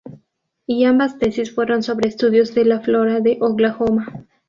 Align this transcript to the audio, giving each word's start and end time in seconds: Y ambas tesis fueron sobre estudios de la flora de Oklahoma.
Y 0.65 0.85
ambas 0.85 1.19
tesis 1.19 1.53
fueron 1.53 1.83
sobre 1.83 2.09
estudios 2.09 2.55
de 2.55 2.65
la 2.65 2.79
flora 2.79 3.19
de 3.19 3.37
Oklahoma. 3.39 4.25